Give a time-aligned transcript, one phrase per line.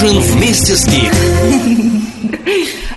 [0.00, 1.12] ужин вместе с Гик.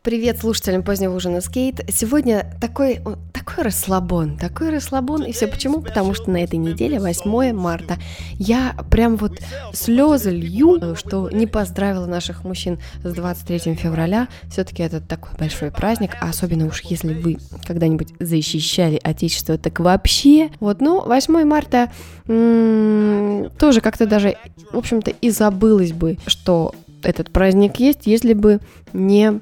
[0.04, 1.82] Привет слушателям позднего ужина Скейт.
[1.92, 3.00] Сегодня такой,
[3.34, 5.24] такой расслабон, такой расслабон.
[5.24, 5.82] И все почему?
[5.82, 7.98] Потому что на этой неделе, 8 марта,
[8.34, 9.40] я прям вот
[9.74, 14.28] слезы лью, что не поздравила наших мужчин с 23 февраля.
[14.50, 20.50] Все-таки это такой большой праздник, а особенно уж если вы когда-нибудь защищали Отечество, так вообще.
[20.60, 21.92] Вот, ну, 8 марта
[22.28, 24.36] м- тоже как-то даже,
[24.72, 26.74] в общем-то, и забылось бы, что
[27.04, 28.60] этот праздник есть, если бы
[28.94, 29.42] не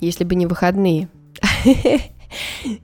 [0.00, 1.08] если бы не выходные.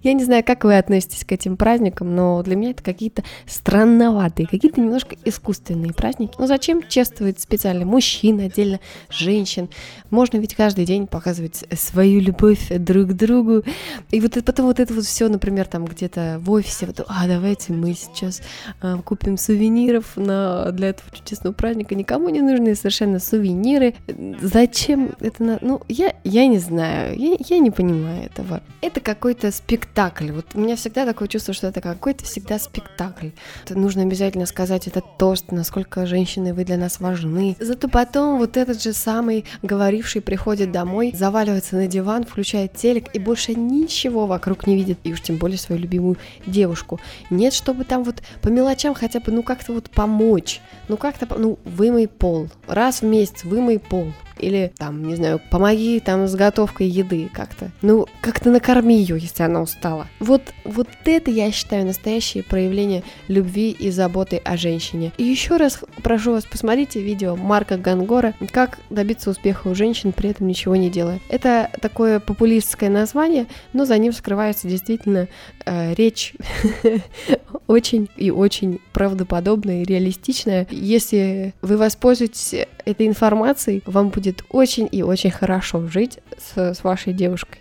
[0.03, 4.47] Я не знаю, как вы относитесь к этим праздникам, но для меня это какие-то странноватые,
[4.47, 6.35] какие-то немножко искусственные праздники.
[6.39, 9.69] Ну зачем чествовать специально мужчин, отдельно женщин?
[10.11, 13.63] Можно ведь каждый день показывать свою любовь друг к другу.
[14.11, 17.73] И вот потом вот это вот все, например, там где-то в офисе, вот, а давайте
[17.73, 18.43] мы сейчас
[18.83, 21.95] э, купим сувениров на, для этого чудесного праздника.
[21.95, 23.95] Никому не нужны совершенно сувениры.
[24.41, 25.43] Зачем это?
[25.43, 25.59] На...
[25.61, 28.63] Ну, я, я не знаю, я, я не понимаю этого.
[28.81, 30.31] Это какой-то какой-то спектакль.
[30.31, 33.31] Вот у меня всегда такое чувство, что это какой-то всегда спектакль.
[33.65, 37.57] Это нужно обязательно сказать этот тост, насколько женщины вы для нас важны.
[37.59, 43.19] Зато потом вот этот же самый говоривший приходит домой, заваливается на диван, включает телек и
[43.19, 47.01] больше ничего вокруг не видит, и уж тем более свою любимую девушку.
[47.31, 51.59] Нет, чтобы там вот по мелочам хотя бы, ну как-то вот помочь, ну как-то, ну
[51.65, 56.89] вымой пол, раз в месяц вымой пол, или там, не знаю, помоги там с готовкой
[56.89, 57.71] еды как-то.
[57.83, 60.07] Ну, как-то накорми ее, если она устала.
[60.21, 65.13] Вот, вот это я считаю настоящее проявление любви и заботы о женщине.
[65.17, 70.31] И еще раз прошу вас, посмотрите видео Марка Гангора «Как добиться успеха у женщин, при
[70.31, 71.21] этом ничего не делая».
[71.29, 75.29] Это такое популистское название, но за ним скрывается действительно
[75.65, 76.35] э, речь
[77.67, 80.67] очень и очень правдоподобная и реалистичная.
[80.71, 87.13] Если вы воспользуетесь этой информацией, вам будет очень и очень хорошо жить с, с вашей
[87.13, 87.59] девушкой.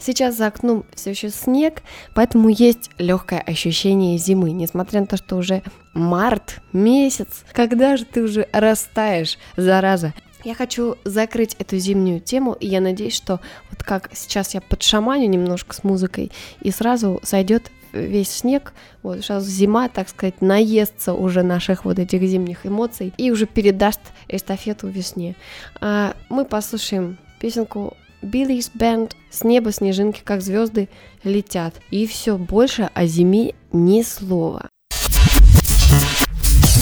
[0.00, 1.82] Сейчас за окном все еще снег,
[2.14, 5.62] поэтому есть легкое ощущение зимы, несмотря на то, что уже
[5.92, 7.44] март месяц.
[7.52, 10.14] Когда же ты уже растаешь, зараза?
[10.42, 13.40] Я хочу закрыть эту зимнюю тему, и я надеюсь, что
[13.70, 16.32] вот как сейчас я подшаманю немножко с музыкой,
[16.62, 22.22] и сразу сойдет весь снег, вот сейчас зима, так сказать, наестся уже наших вот этих
[22.22, 25.36] зимних эмоций и уже передаст эстафету весне.
[25.80, 30.88] А мы послушаем песенку Биллис Бенд «С неба снежинки, как звезды,
[31.24, 31.74] летят».
[31.90, 34.68] И все, больше о зиме ни слова.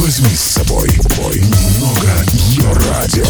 [0.00, 3.24] Возьми с собой бой немного ее радио.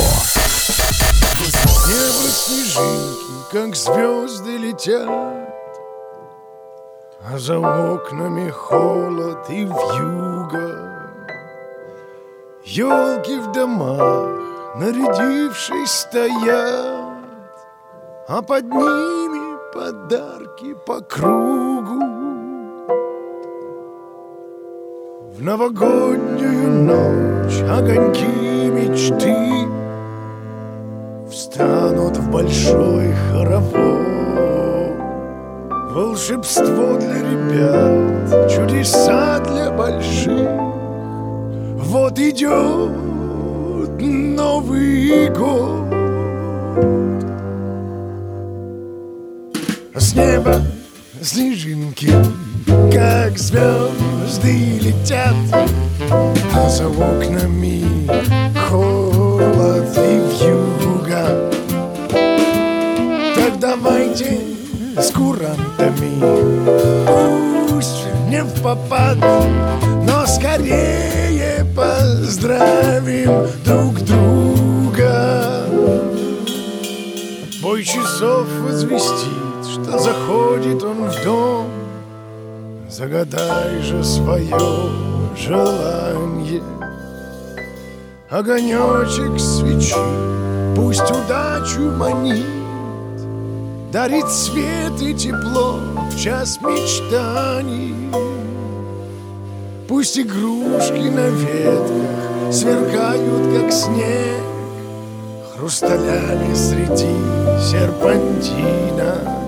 [1.44, 5.47] С неба снежинки, как звезды летят,
[7.20, 11.18] А за окнами холод и вьюга.
[12.64, 14.28] Елки в домах,
[14.76, 17.18] нарядившись, стоят,
[18.28, 22.04] А под ними подарки по кругу.
[25.34, 29.36] В новогоднюю ночь огоньки мечты
[31.28, 34.57] Встанут в большой хоровод
[35.98, 40.48] Волшебство для ребят, чудеса для больших.
[41.76, 42.92] Вот идет
[44.00, 45.88] Новый год.
[49.96, 50.60] С неба
[51.20, 52.12] снежинки,
[52.92, 55.34] как звезды летят
[56.54, 57.82] А за окнами
[65.08, 66.20] с курантами
[67.68, 69.16] Пусть не в попад,
[70.04, 75.64] но скорее поздравим друг друга.
[77.62, 81.70] Бой часов возвестит, что заходит он в дом.
[82.90, 84.58] Загадай же свое
[85.36, 86.62] желание.
[88.30, 89.94] Огонечек свечи
[90.76, 92.57] пусть удачу манит
[93.92, 95.80] Дарит свет и тепло
[96.10, 97.94] в час мечтаний.
[99.88, 104.42] Пусть игрушки на ветках сверкают, как снег.
[105.56, 107.16] Хрусталями среди
[107.58, 109.38] серпантина.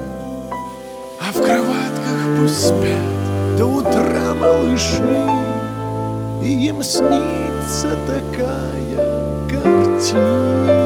[1.20, 5.02] А в кроватках пусть спят до утра малыши
[6.42, 8.96] И им снится такая
[9.50, 10.79] картина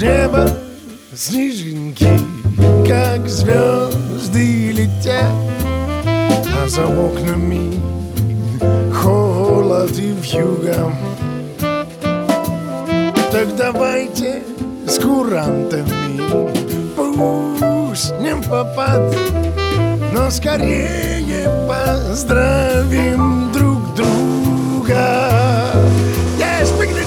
[0.00, 0.48] С неба
[1.14, 2.08] снежинки,
[2.88, 5.30] как звезды летят.
[6.06, 7.78] А за окнами
[8.94, 10.90] холод и вьюга
[13.30, 14.42] Так давайте
[14.86, 16.16] с курантами
[17.58, 19.14] Пусть не попад.
[20.14, 25.28] Но скорее поздравим друг друга.
[26.38, 27.04] Yes, bring the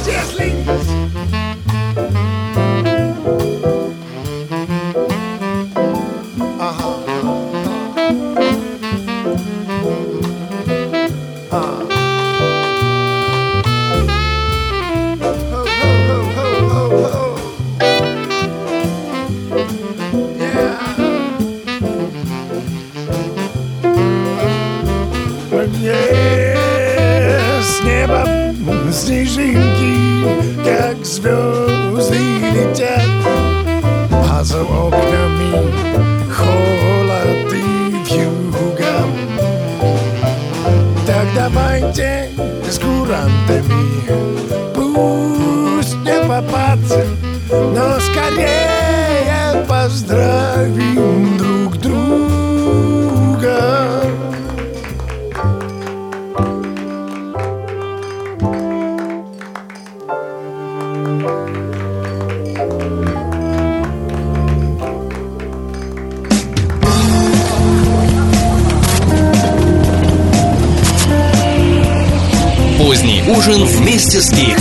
[72.78, 74.56] Поздний ужин вместе с Гик.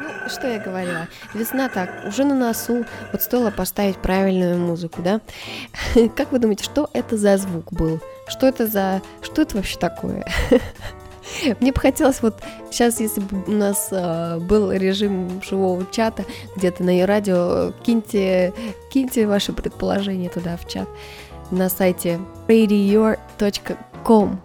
[0.00, 1.06] Ну, что я говорила?
[1.60, 2.86] Весна так, уже на носу.
[3.12, 5.20] Вот стоило поставить правильную музыку, да?
[6.16, 8.00] Как вы думаете, что это за звук был?
[8.28, 9.02] Что это за...
[9.20, 10.24] Что это вообще такое?
[11.60, 12.40] Мне бы хотелось вот
[12.70, 16.24] сейчас, если бы у нас э, был режим живого чата
[16.56, 18.54] где-то на радио, киньте,
[18.90, 20.88] киньте ваши предположения туда в чат
[21.50, 24.40] на сайте radio.com.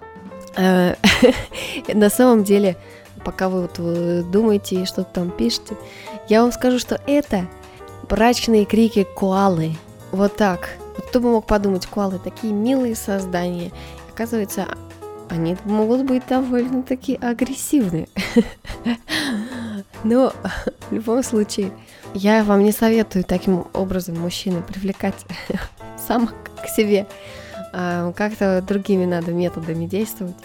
[0.58, 0.96] Э,
[1.94, 2.76] На самом деле,
[3.26, 5.76] пока вы вот э, думаете и что-то там пишете,
[6.30, 7.48] я вам скажу, что это
[8.08, 9.76] брачные крики коалы.
[10.12, 10.70] Вот так.
[11.10, 13.72] Кто бы мог подумать, коалы такие милые создания.
[14.14, 14.68] Оказывается,
[15.30, 18.08] они могут быть довольно-таки агрессивны.
[20.04, 20.32] Но
[20.90, 21.72] в любом случае,
[22.14, 25.26] я вам не советую таким образом мужчины привлекать
[26.08, 26.34] самок
[26.64, 27.08] к себе.
[27.74, 30.36] А, Как-то другими надо методами действовать.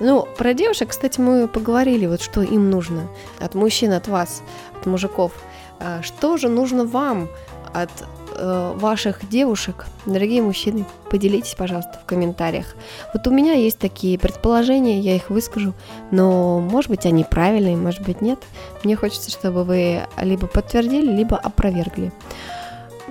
[0.00, 3.08] Ну, про девушек, кстати, мы поговорили, вот что им нужно
[3.40, 4.42] от мужчин, от вас,
[4.78, 5.32] от мужиков.
[5.80, 7.28] А, Что же нужно вам
[7.72, 7.90] от
[8.34, 12.74] э, ваших девушек, дорогие мужчины, поделитесь, пожалуйста, в комментариях.
[13.12, 15.74] Вот у меня есть такие предположения, я их выскажу,
[16.10, 18.38] но, может быть, они правильные, может быть, нет.
[18.84, 22.12] Мне хочется, чтобы вы либо подтвердили, либо опровергли.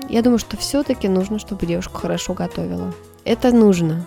[0.10, 2.94] Я думаю, что все-таки нужно, чтобы девушка хорошо готовила.
[3.26, 4.06] Это нужно,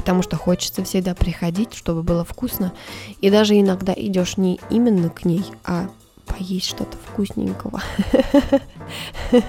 [0.00, 2.72] потому что хочется всегда приходить, чтобы было вкусно.
[3.20, 5.90] И даже иногда идешь не именно к ней, а
[6.24, 7.82] поесть что-то вкусненького.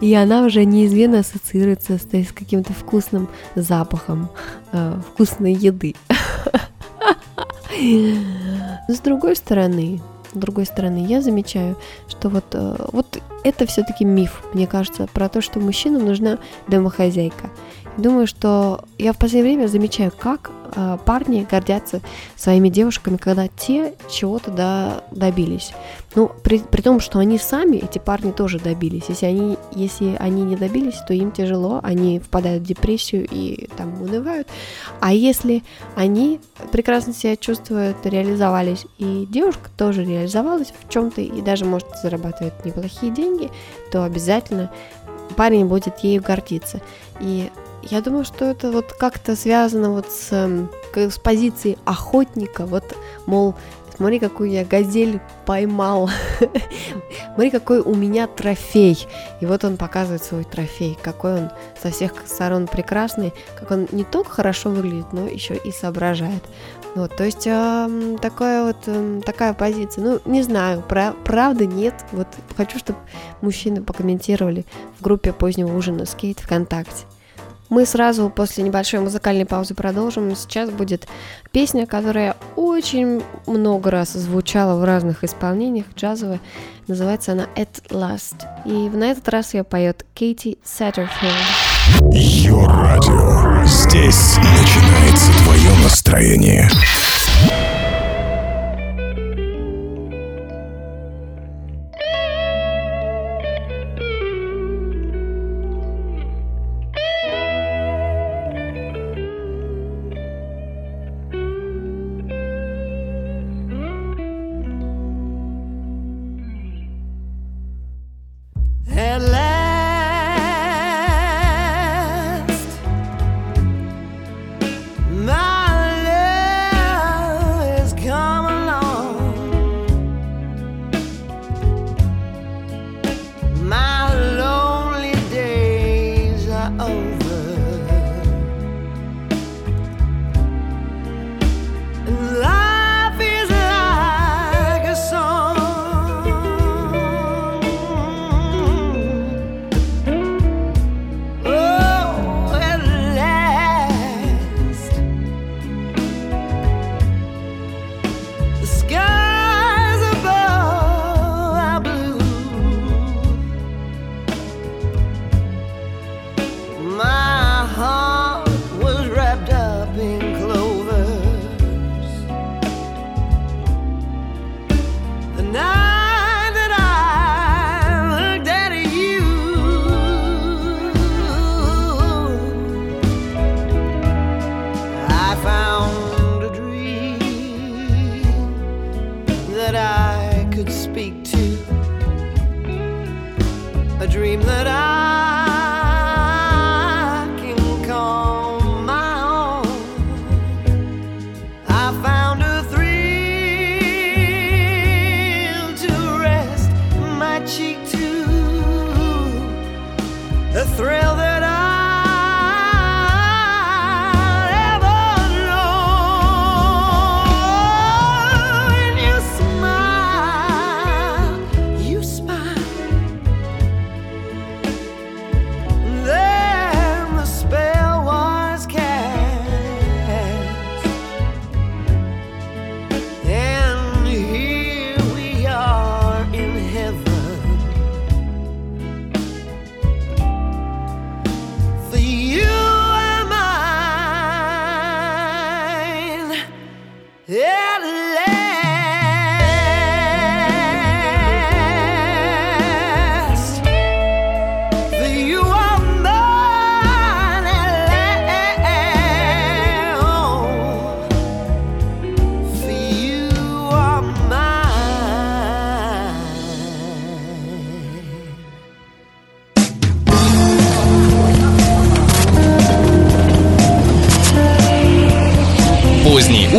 [0.00, 4.30] И она уже неизменно ассоциируется с, с каким-то вкусным запахом
[4.72, 5.94] э, вкусной еды.
[8.88, 10.00] С другой стороны,
[10.32, 11.76] с другой стороны, я замечаю,
[12.08, 17.50] что вот, э, вот это все-таки миф, мне кажется, про то, что мужчинам нужна домохозяйка.
[17.96, 22.00] Думаю, что я в последнее время замечаю, как э, парни гордятся
[22.36, 25.72] своими девушками, когда те чего-то да, добились.
[26.14, 29.04] Ну, при, при том, что они сами, эти парни тоже добились.
[29.08, 34.00] Если они, если они не добились, то им тяжело, они впадают в депрессию и там
[34.00, 34.48] унывают.
[35.00, 35.62] А если
[35.96, 36.40] они
[36.72, 43.12] прекрасно себя чувствуют, реализовались, и девушка тоже реализовалась в чем-то и даже может зарабатывать неплохие
[43.12, 43.50] деньги,
[43.90, 44.70] то обязательно
[45.36, 46.80] парень будет ею гордиться.
[47.20, 47.50] И
[47.82, 52.96] я думаю, что это вот как-то связано вот с, эм, с позицией охотника, вот,
[53.26, 53.54] мол,
[53.96, 56.08] смотри, какую я газель поймал,
[57.34, 59.06] смотри, какой у меня трофей.
[59.40, 64.04] И вот он показывает свой трофей, какой он со всех сторон прекрасный, как он не
[64.04, 66.42] только хорошо выглядит, но еще и соображает.
[66.94, 70.02] Вот, то есть эм, такая вот эм, такая позиция.
[70.02, 71.94] Ну, не знаю, пра- правда нет.
[72.10, 72.98] Вот хочу, чтобы
[73.42, 74.66] мужчины покомментировали
[74.98, 77.04] в группе позднего ужина скейт ВКонтакте.
[77.70, 80.34] Мы сразу после небольшой музыкальной паузы продолжим.
[80.34, 81.06] Сейчас будет
[81.52, 86.40] песня, которая очень много раз звучала в разных исполнениях, джазовая.
[86.88, 88.44] Называется она At Last.
[88.66, 91.32] И на этот раз ее поет Кейти Саттерфилд.
[92.12, 93.64] Йо-радио.
[93.64, 96.68] Здесь начинается твое настроение.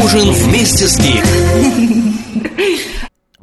[0.03, 1.24] Ужин вместе с Гик.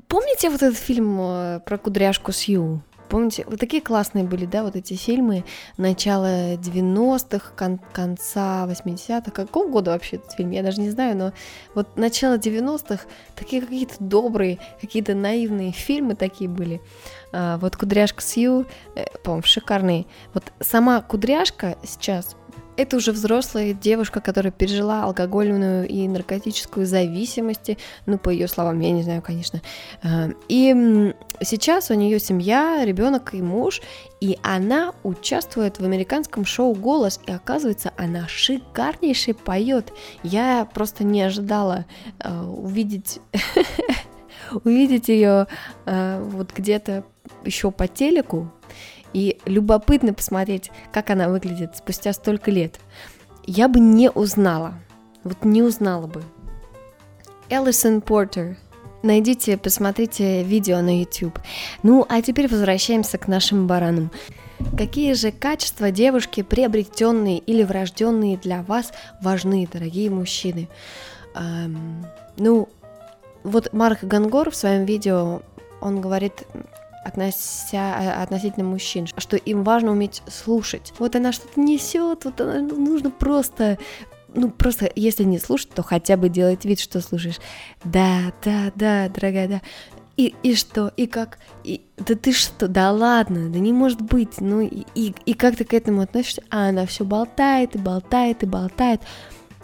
[0.08, 2.82] Помните вот этот фильм э, про кудряшку Сью?
[3.08, 5.44] Помните, вот такие классные были, да, вот эти фильмы
[5.78, 9.30] начала 90-х, кон- конца 80-х.
[9.30, 10.50] Какого года вообще этот фильм?
[10.50, 11.32] Я даже не знаю, но
[11.74, 16.82] вот начало 90-х, такие какие-то добрые, какие-то наивные фильмы такие были.
[17.32, 20.06] А, вот «Кудряшка Сью», э, по-моему, шикарный.
[20.34, 22.36] Вот сама «Кудряшка» сейчас
[22.78, 28.92] это уже взрослая девушка, которая пережила алкогольную и наркотическую зависимость, ну, по ее словам, я
[28.92, 29.60] не знаю, конечно.
[30.02, 33.82] А, И сейчас у нее семья, ребенок и муж,
[34.20, 39.92] и она участвует в американском шоу «Голос», и оказывается, она шикарнейше поет.
[40.22, 41.84] Я просто не ожидала
[42.20, 43.20] а, увидеть
[44.64, 45.46] увидеть ее
[45.84, 47.04] вот где-то
[47.44, 48.50] еще по телеку,
[49.12, 52.78] и любопытно посмотреть, как она выглядит спустя столько лет.
[53.44, 54.74] Я бы не узнала.
[55.24, 56.22] Вот не узнала бы.
[57.48, 58.56] Элисон Портер.
[59.02, 61.38] Найдите, посмотрите видео на YouTube.
[61.82, 64.10] Ну, а теперь возвращаемся к нашим баранам.
[64.76, 70.68] Какие же качества девушки, приобретенные или врожденные для вас, важны, дорогие мужчины?
[71.36, 72.04] Эм,
[72.36, 72.68] ну,
[73.44, 75.42] вот Марк Гангор в своем видео,
[75.80, 76.42] он говорит,
[77.08, 80.92] относя, э, относительно мужчин, что им важно уметь слушать.
[80.98, 83.78] Вот она что-то несет, вот она, ну, нужно просто
[84.34, 87.38] ну, просто, если не слушать, то хотя бы делать вид, что слушаешь.
[87.82, 89.62] Да, да, да, дорогая, да.
[90.18, 94.40] И, и что, и как, и, да ты что, да ладно, да не может быть,
[94.40, 96.42] ну и, и, и как ты к этому относишься?
[96.50, 99.00] А она все болтает и болтает и болтает.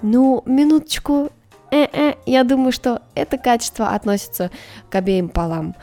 [0.01, 1.31] Ну, минуточку,
[1.73, 4.53] э-э, я думаю, что это качество относится
[4.91, 5.75] к обеим полам.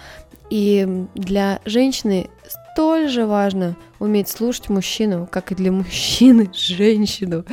[0.51, 7.45] И для женщины столь же важно уметь слушать мужчину, как и для мужчины женщину.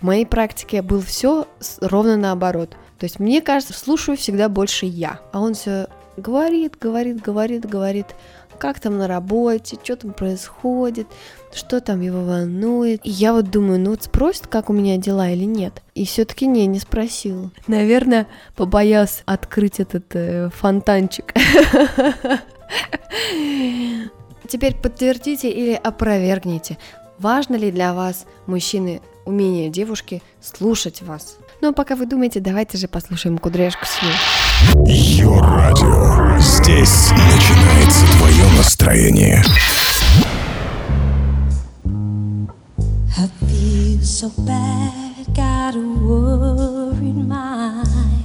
[0.00, 1.46] В моей практике было все
[1.80, 2.70] ровно наоборот.
[2.98, 5.86] То есть мне кажется, слушаю всегда больше я, а он все
[6.16, 8.06] говорит, говорит, говорит, говорит,
[8.58, 11.06] как там на работе, что там происходит,
[11.52, 13.00] что там его волнует.
[13.04, 15.82] И я вот думаю, ну вот спросит, как у меня дела или нет.
[15.94, 17.50] И все-таки не, не спросил.
[17.66, 21.32] Наверное, побоялся открыть этот э, фонтанчик.
[24.48, 26.78] Теперь подтвердите или опровергните,
[27.18, 31.38] важно ли для вас, мужчины, умение девушки слушать вас.
[31.60, 34.10] Ну а пока вы думаете, давайте же послушаем кудряшку Сью.
[34.86, 36.38] Йо-радио.
[36.38, 39.42] Здесь начинается твое настроение.
[43.16, 48.24] I feel so bad, got a worried mind.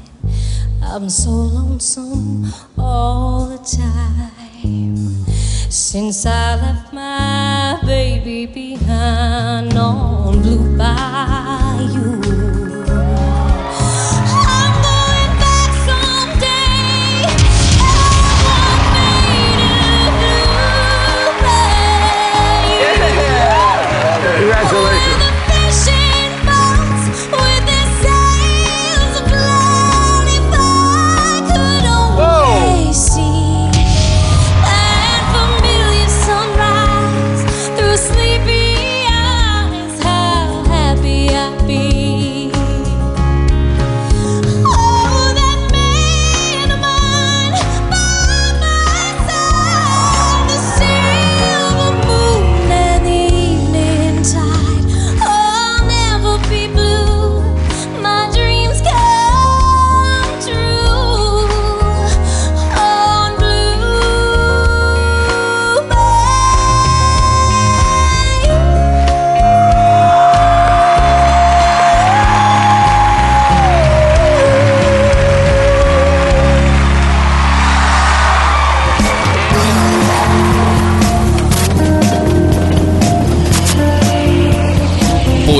[0.81, 5.25] I'm so lonesome all the time.
[5.69, 11.08] Since I left my baby behind on Blue Bayou.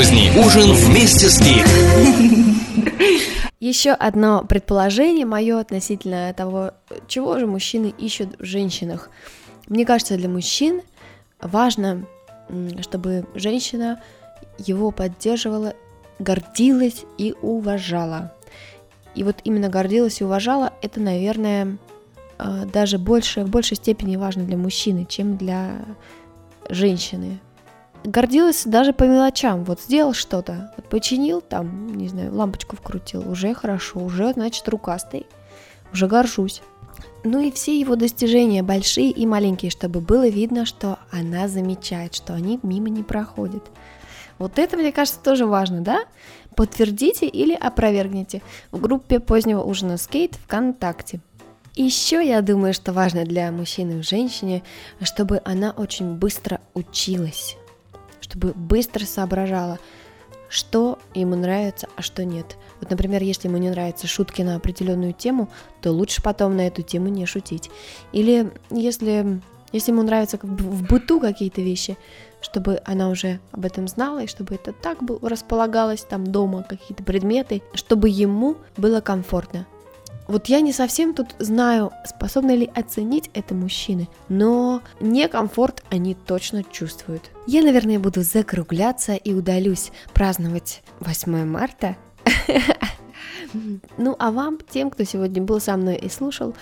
[0.09, 1.67] Поздний ужин вместе с Гик.
[3.59, 6.71] Еще одно предположение мое относительно того,
[7.07, 9.11] чего же мужчины ищут в женщинах.
[9.67, 10.81] Мне кажется, для мужчин
[11.39, 12.07] важно,
[12.81, 14.01] чтобы женщина
[14.57, 15.75] его поддерживала,
[16.17, 18.33] гордилась и уважала.
[19.13, 21.77] И вот именно гордилась и уважала, это, наверное,
[22.39, 25.73] э, даже больше, в большей степени важно для мужчины, чем для
[26.67, 27.39] женщины.
[28.09, 29.63] Гордилась даже по мелочам.
[29.63, 35.27] Вот сделал что-то, вот починил там, не знаю, лампочку вкрутил, уже хорошо, уже, значит, рукастый,
[35.93, 36.63] уже горжусь.
[37.23, 42.33] Ну и все его достижения, большие и маленькие, чтобы было видно, что она замечает, что
[42.33, 43.69] они мимо не проходят.
[44.39, 45.99] Вот это, мне кажется, тоже важно, да?
[46.55, 48.41] Подтвердите или опровергните
[48.71, 51.19] в группе позднего ужина скейт ВКонтакте.
[51.75, 54.63] Еще я думаю, что важно для мужчины и женщине,
[55.01, 57.55] чтобы она очень быстро училась,
[58.29, 59.79] чтобы быстро соображала,
[60.49, 62.57] что ему нравится, а что нет.
[62.79, 65.49] Вот, например, если ему не нравятся шутки на определенную тему,
[65.81, 67.69] то лучше потом на эту тему не шутить.
[68.11, 71.97] Или если, если ему нравятся в быту какие-то вещи,
[72.41, 77.61] чтобы она уже об этом знала, и чтобы это так располагалось там дома, какие-то предметы,
[77.73, 79.65] чтобы ему было комфортно.
[80.29, 86.63] Вот я не совсем тут знаю, способны ли оценить это мужчины, но некомфорт они точно
[86.63, 87.31] чувствуют.
[87.47, 91.97] Я, наверное, буду закругляться и удалюсь праздновать 8 марта.
[93.97, 96.53] Ну, а вам, тем, кто сегодня был со мной и слушал,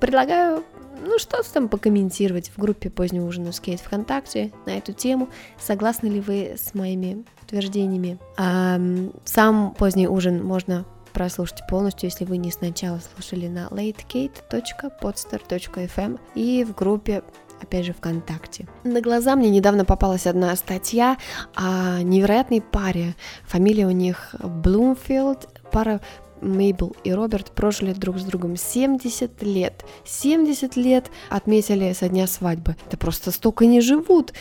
[0.00, 0.64] предлагаю
[1.04, 5.28] ну, что-то там покомментировать в группе позднего ужина скейт ВКонтакте на эту тему.
[5.58, 8.18] Согласны ли вы с моими утверждениями?
[8.38, 8.80] А,
[9.26, 16.74] сам поздний ужин можно прослушать полностью, если вы не сначала слушали на latekate.podster.fm и в
[16.74, 17.22] группе
[17.62, 18.66] опять же, ВКонтакте.
[18.84, 21.18] На глаза мне недавно попалась одна статья
[21.54, 23.14] о невероятной паре.
[23.44, 25.48] Фамилия у них Блумфилд.
[25.70, 26.00] Пара
[26.40, 29.84] Мейбл и Роберт прожили друг с другом 70 лет.
[30.04, 32.76] 70 лет отметили со дня свадьбы.
[32.86, 34.32] Это просто столько не живут.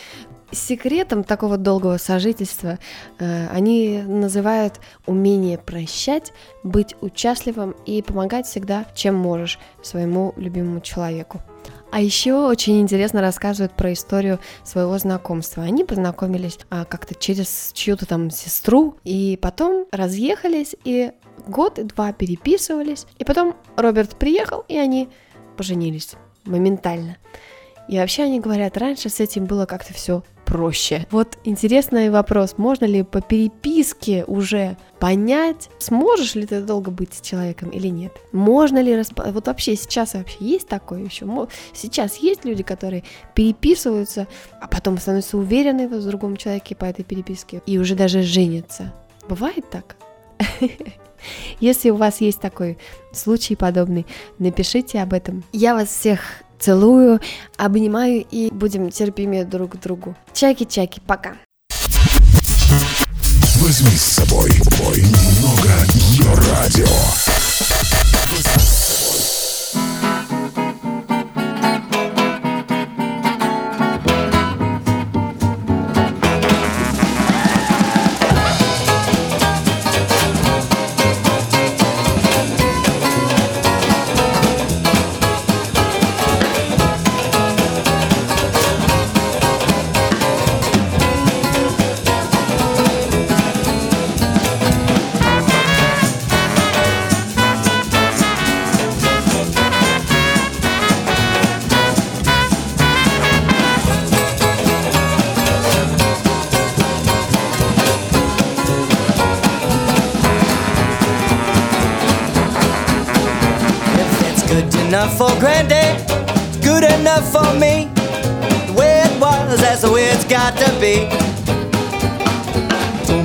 [0.51, 2.79] Секретом такого долгого сожительства
[3.19, 6.33] э, они называют умение прощать,
[6.63, 11.41] быть участливым и помогать всегда, чем можешь, своему любимому человеку.
[11.91, 15.63] А еще очень интересно рассказывают про историю своего знакомства.
[15.63, 21.11] Они познакомились а, как-то через чью-то там сестру, и потом разъехались, и
[21.47, 23.07] год и два переписывались.
[23.17, 25.09] И потом Роберт приехал, и они
[25.57, 26.13] поженились
[26.45, 27.17] моментально.
[27.89, 31.07] И вообще они говорят, раньше с этим было как-то все проще.
[31.09, 37.21] Вот интересный вопрос, можно ли по переписке уже понять, сможешь ли ты долго быть с
[37.21, 38.13] человеком или нет?
[38.31, 39.19] Можно ли, расп...
[39.25, 41.25] вот вообще сейчас вообще есть такое еще?
[41.73, 44.27] Сейчас есть люди, которые переписываются,
[44.61, 48.93] а потом становятся уверены в другом человеке по этой переписке и уже даже женятся.
[49.27, 49.95] Бывает так?
[51.59, 52.77] Если у вас есть такой
[53.13, 54.05] случай подобный,
[54.37, 55.43] напишите об этом.
[55.51, 56.21] Я вас всех
[56.59, 57.19] целую,
[57.57, 60.15] обнимаю и будем терпимее друг к другу.
[60.33, 61.33] Чаки-чаки, пока.
[63.61, 67.38] Возьми с собой бой немного ее радио.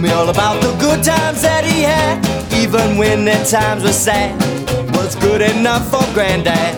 [0.05, 2.21] Me all about the good times that he had,
[2.53, 4.37] even when the times were sad.
[4.93, 6.77] Was good enough for granddad.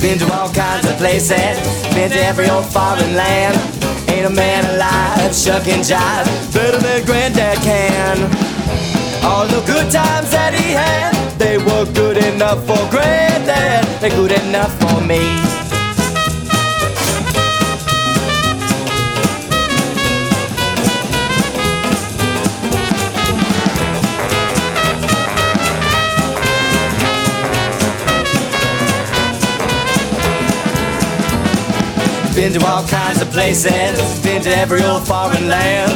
[0.00, 1.60] Been to all kinds of places,
[1.92, 3.56] been to every old foreign land.
[4.08, 8.16] Ain't a man alive, shucking jive, better than granddad can.
[9.22, 13.84] All the good times that he had, they were good enough for granddad.
[14.00, 15.69] They're good enough for me.
[32.40, 35.92] Been to all kinds of places, been to every old foreign land.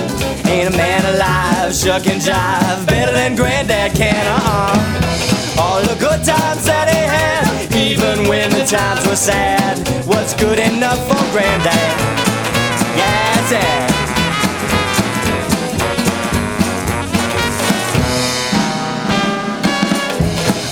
[0.46, 4.14] Ain't a man alive, shuck and jive, better than granddad can.
[4.14, 5.58] Uh-uh.
[5.58, 9.78] All the good times that he had, even when the times were sad.
[10.06, 11.96] What's good enough for granddad?
[12.92, 13.88] Yeah, yeah.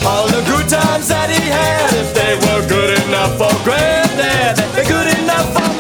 [0.05, 4.61] All the good times that he had, if they were good enough for granddad,
[5.43, 5.72] California.